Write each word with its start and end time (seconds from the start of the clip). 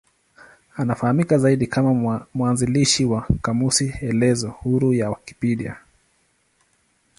Anafahamika 0.75 1.37
zaidi 1.37 1.67
kama 1.67 2.27
mwanzilishi 2.33 3.05
wa 3.05 3.27
kamusi 3.41 3.93
elezo 4.01 4.49
huru 4.49 4.93
ya 4.93 5.09
Wikipedia. 5.09 5.75